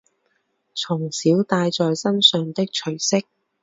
[0.73, 3.23] 从小带在身上的垂饰